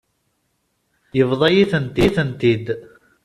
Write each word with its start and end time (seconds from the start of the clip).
Yebḍa-yi-tent-id. 1.17 2.67